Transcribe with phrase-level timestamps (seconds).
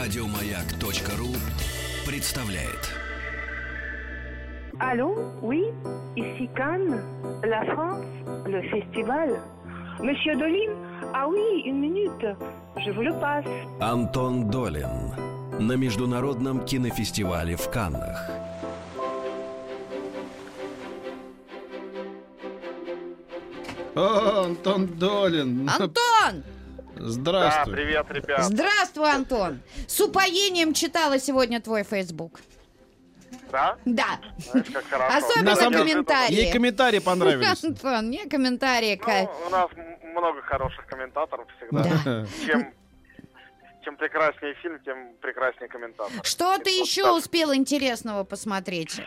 [0.00, 1.28] Радиомаяк.ру
[2.06, 2.88] представляет.
[4.78, 5.62] Allô Oui
[6.16, 7.02] Ici Cannes,
[7.44, 8.06] la France,
[8.46, 9.38] le festival.
[10.00, 10.72] Monsieur Dolin
[11.12, 12.26] Ah oui, une minute.
[12.78, 13.44] Je vous le passe.
[13.78, 15.12] Антон Долин
[15.58, 18.26] на международном кинофестивале в Каннах.
[23.94, 25.68] О, Антон Долин.
[25.68, 26.59] Антон!
[27.00, 27.74] Да, Здравствуй.
[27.74, 28.44] привет, ребят.
[28.44, 29.60] Здравствуй, Антон!
[29.86, 32.40] С упоением читала сегодня твой Facebook.
[33.50, 33.78] Да?
[33.86, 34.20] Да.
[34.38, 35.16] Знаешь, как хорошо.
[35.16, 36.34] Особенно самом комментарии.
[36.34, 37.64] Ей комментарии понравились.
[37.64, 39.00] Антон, мне комментарии.
[39.02, 39.70] Ну, у нас
[40.14, 41.82] много хороших комментаторов всегда.
[42.04, 42.26] Да.
[42.46, 42.74] Чем,
[43.82, 46.12] чем прекраснее фильм, тем прекраснее комментатор.
[46.22, 47.14] Что И ты еще так.
[47.14, 49.00] успел интересного посмотреть?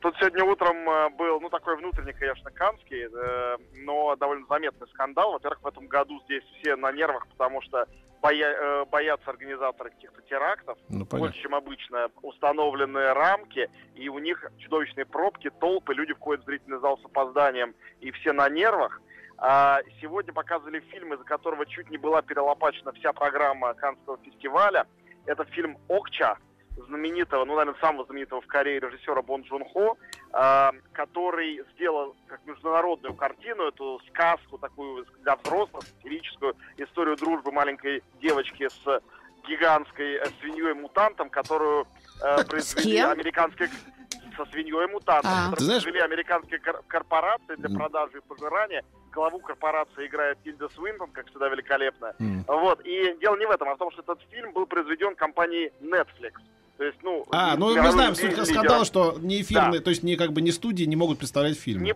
[0.00, 5.32] Тут сегодня утром э, был, ну, такой внутренний, конечно, канский, э, но довольно заметный скандал.
[5.32, 7.86] Во-первых, в этом году здесь все на нервах, потому что
[8.22, 10.78] боя- э, боятся организаторы каких-то терактов.
[10.88, 11.18] Ну, понятно.
[11.18, 16.80] больше, чем обычно, установленные рамки, и у них чудовищные пробки, толпы, люди входят в зрительный
[16.80, 19.02] зал с опозданием, и все на нервах.
[19.36, 24.86] А сегодня показывали фильм, из-за которого чуть не была перелопачена вся программа Каннского фестиваля.
[25.26, 26.38] Это фильм «Окча»,
[26.76, 29.96] знаменитого, ну, наверное, самого знаменитого в Корее режиссера Бон Джун Хо,
[30.32, 38.02] а, который сделал как международную картину, эту сказку такую для взрослых, сатирическую историю дружбы маленькой
[38.20, 39.02] девочки с
[39.48, 41.86] гигантской э, свиньей-мутантом, которую
[42.22, 43.68] э, произвели американские
[44.36, 45.36] со свиньей-мутантом, А.
[45.50, 48.84] которую Ты знаешь- произвели американские кор- корпорации для продажи и пожирания.
[49.12, 52.14] Главу корпорации играет Тильда Свинтон, как всегда великолепно.
[52.20, 52.44] М.
[52.46, 52.80] Вот.
[52.84, 56.34] И дело не в этом, а в том, что этот фильм был произведен компанией Netflix.
[56.80, 57.26] То есть, ну...
[57.30, 60.50] А, ну мы знаем, суть скандала, что не эфирные, то есть не как бы не
[60.50, 61.82] студии не могут представлять фильм.
[61.82, 61.94] Не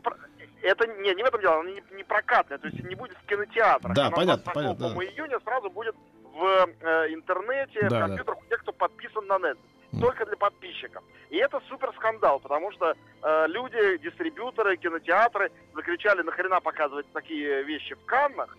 [0.61, 3.27] Это не, не в этом дело, оно не, не прокатное, то есть не будет в
[3.27, 3.95] кинотеатрах.
[3.95, 5.95] Да, Оно понятно, 22 понятно, по-моему, июня сразу будет
[6.35, 8.01] в э, интернете, Да, в да.
[8.01, 10.01] компьютерах у тех, кто подписан на Netflix.
[10.01, 11.03] Только для подписчиков.
[11.31, 12.93] И это супер скандал, потому что
[13.23, 18.55] э, люди, дистрибьюторы, кинотеатры закричали, нахрена показывать такие вещи в Каннах,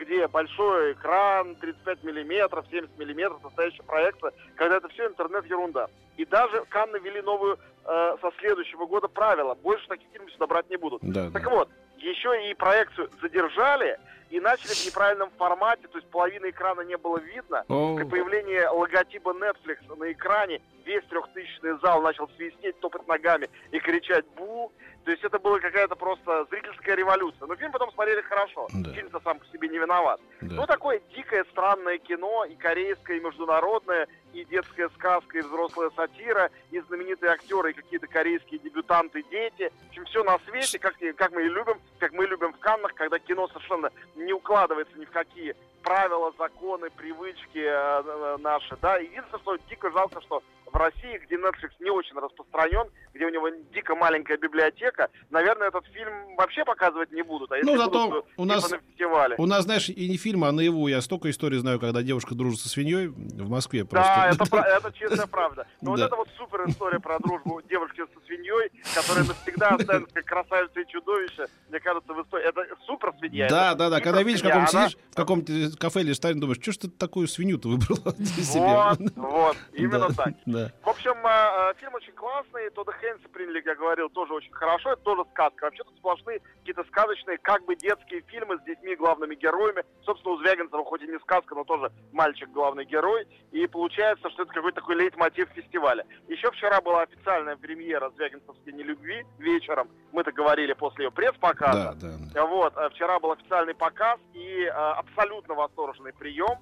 [0.00, 5.88] где большой экран, 35 миллиметров, 70 миллиметров, настоящая проекция, когда это все интернет-ерунда.
[6.16, 9.54] И даже Канны ввели новую э, со следующего года правила.
[9.54, 11.02] Больше таких фильмов сюда брать не будут.
[11.02, 11.50] Да, Так да.
[11.50, 11.68] вот,
[11.98, 13.98] еще и проекцию задержали
[14.30, 17.64] и начали в неправильном формате, то есть половины экрана не было видно.
[17.68, 23.78] О, При появлении логотипа Netflix на экране весь трехтысячный зал начал свистеть, топать ногами и
[23.78, 24.72] кричать «бу».
[25.04, 27.46] То есть это была какая-то просто зрительская революция.
[27.46, 28.68] Но фильм потом смотрели хорошо.
[28.74, 28.92] Да.
[28.92, 30.20] Фильм-то сам по себе не виноват.
[30.40, 30.54] да.
[30.54, 36.50] Ну, такое дикое, странное кино, и корейское, и международное, и детская сказка, и взрослая сатира,
[36.70, 39.72] и знаменитые актеры, и какие-то корейские дебютанты, дети.
[39.86, 42.94] В общем, все на свете, как, как мы и любим, как мы любим в Каннах,
[42.94, 48.98] когда кино совершенно не укладывается ни в какие правила, законы, привычки э, э, наши, да.
[48.98, 53.48] Единственное, что дико жалко, что в России, где Netflix не очень распространен, где у него
[53.74, 57.50] дико маленькая библиотека, наверное, этот фильм вообще показывать не будут.
[57.52, 59.34] А Ну, зато будут, у нас- на фестивале.
[59.38, 60.88] У нас, знаешь, и не фильм, а наяву.
[60.88, 64.08] Я столько историй знаю, когда девушка дружит со свиньей в Москве просто.
[64.08, 64.56] Да, это,
[64.88, 65.66] это чистая правда.
[65.82, 70.24] Но вот это вот супер история про дружбу девушки со свиньей, которая навсегда останется как
[70.24, 72.48] красавица и чудовище, мне кажется, в истории.
[72.48, 73.48] Это супер свинья.
[73.48, 74.00] Да, да, да.
[74.00, 76.88] Когда видишь, в каком Она- сидишь, в каком-то кафе или ресторане, думаешь, что ж ты
[76.88, 78.14] такую свинью-то выбрала?
[78.60, 80.34] Вот, вот, именно так.
[80.60, 80.70] Да.
[80.82, 84.52] В общем, э, э, фильм очень классный, Тодда Хэнса приняли, как я говорил, тоже очень
[84.52, 85.64] хорошо, это тоже сказка.
[85.64, 89.84] Вообще тут сплошные какие-то сказочные, как бы детские фильмы с детьми главными героями.
[90.04, 93.26] Собственно, у Звягинцева хоть и не сказка, но тоже мальчик главный герой.
[93.52, 96.04] И получается, что это какой-то такой лейтмотив фестиваля.
[96.28, 99.88] Еще вчера была официальная премьера Звягинцевской нелюбви вечером.
[100.12, 101.96] Мы-то говорили после ее пресс-показа.
[102.00, 102.46] Да, да.
[102.46, 106.58] Вот, э, вчера был официальный показ и э, абсолютно восторженный прием.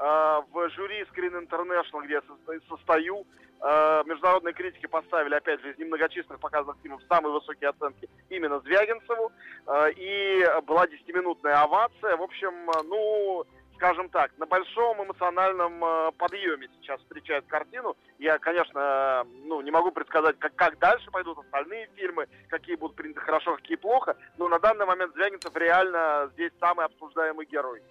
[0.00, 3.26] Э, в жюри Screen International, где я состо- состою,
[3.60, 9.30] э, международные критики поставили, опять же, из немногочисленных показанных фильмов самые высокие оценки именно Звягинцеву.
[9.66, 12.16] Э, и была 10-минутная овация.
[12.16, 12.54] В общем,
[12.88, 13.44] ну,
[13.74, 17.94] скажем так, на большом эмоциональном подъеме сейчас встречают картину.
[18.18, 23.20] Я, конечно, ну, не могу предсказать, как, как дальше пойдут остальные фильмы, какие будут приняты
[23.20, 27.82] хорошо, какие плохо, но на данный момент Звягинцев реально здесь самый обсуждаемый герой.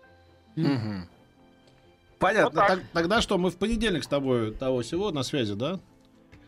[0.56, 1.08] Мгм.
[2.20, 2.60] Понятно.
[2.62, 2.80] Вот так.
[2.94, 5.80] Тогда что, мы в понедельник с тобой того всего на связи, да?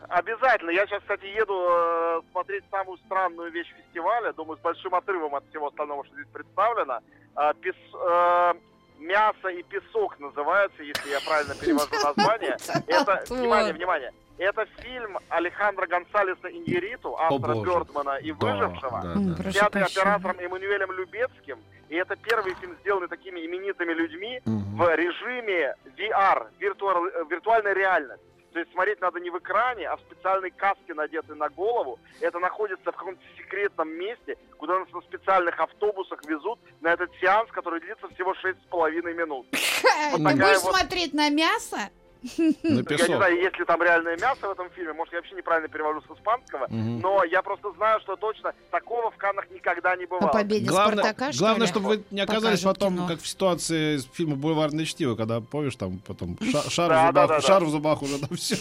[0.08, 0.70] Обязательно.
[0.70, 4.32] Я сейчас, кстати, еду э, смотреть самую странную вещь фестиваля.
[4.34, 6.98] Думаю, с большим отрывом от всего остального, что здесь представлено.
[7.34, 8.54] А, пис- э,
[9.02, 12.56] «Мясо и песок» называется, если я правильно перевожу название.
[12.86, 17.70] Это, внимание, внимание, это фильм Алехандро Гонсалеса Иньериту, автора боже.
[17.70, 19.50] Бёрдмана и «Выжившего», да, да.
[19.50, 21.58] снятый оператором Эммануэлем Любецким.
[21.88, 28.31] И это первый фильм, сделанный такими именитыми людьми в режиме VR, э, виртуальной реальности.
[28.52, 31.98] То есть смотреть надо не в экране, а в специальной каске, надетой на голову.
[32.20, 37.50] Это находится в каком-то секретном месте, куда нас на специальных автобусах везут на этот сеанс,
[37.50, 39.46] который длится всего шесть с половиной минут.
[39.52, 41.90] Ха, Ты будешь вот- смотреть на мясо?
[42.38, 43.16] На Я не песок.
[43.16, 46.16] знаю, есть ли там реальное мясо в этом фильме, может, я вообще неправильно перевожу с
[46.16, 47.00] испанского, Мгм.
[47.00, 50.30] но я просто знаю, что точно такого в Каннах никогда не бывало.
[50.32, 51.72] победе Главное, Спартака, что главное, ли?
[51.72, 53.08] чтобы вы не оказались Покажут потом, кино.
[53.08, 57.06] как в ситуации из фильма «Бульварное чтиво», когда, помнишь, там потом ша- шар, Да, в,
[57.08, 57.40] зубах, да, да.
[57.40, 58.56] шар в зубах уже, там все.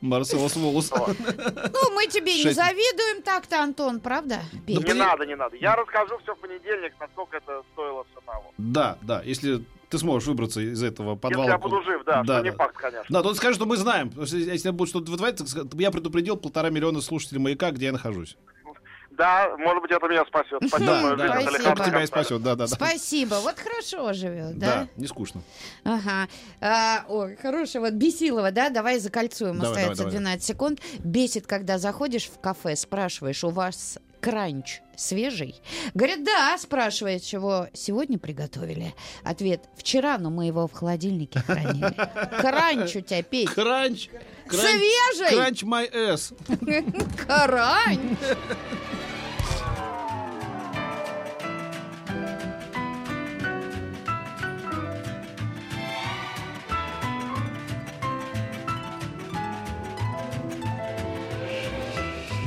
[0.00, 0.90] Марселос Волос.
[0.90, 4.40] Ну, мы тебе не завидуем так-то, Антон, правда?
[4.66, 5.56] Не надо, не надо.
[5.56, 8.52] Я расскажу все в понедельник, насколько это стоило того.
[8.58, 11.50] Да, да, если ты сможешь выбраться из этого Если подвала.
[11.50, 12.56] я буду жив, да, Да, что не да.
[12.56, 13.04] факт, конечно.
[13.08, 14.10] Да, тут скажи, что мы знаем.
[14.26, 15.44] Что Если будет что-то вытворяться,
[15.74, 18.36] я предупредил полтора миллиона слушателей «Маяка», где я нахожусь.
[19.16, 20.58] Да, может быть, это меня спасет.
[20.66, 21.68] Спасет Да, да, Спасибо.
[21.70, 22.74] Это тебя и спасет, да, да, да.
[22.74, 24.88] Спасибо, вот хорошо живет, Да, да?
[24.96, 25.40] не скучно.
[25.84, 26.26] Ага.
[26.60, 28.70] А, ой, хороший, вот Бесилова, да?
[28.70, 30.24] Давай закольцуем, Давай, остается давай, давай.
[30.36, 30.80] 12 секунд.
[31.04, 35.60] Бесит, когда заходишь в кафе, спрашиваешь, у вас кранч свежий?
[35.92, 38.94] Говорят, да, спрашивает, чего сегодня приготовили.
[39.22, 41.94] Ответ, вчера, но мы его в холодильнике хранили.
[42.40, 43.50] Кранч у тебя, Петь.
[43.50, 44.08] Кранч!
[44.46, 44.62] Кранч!
[44.62, 45.36] Свежий!
[45.36, 46.32] Кранч my ass.
[47.26, 48.16] Крань!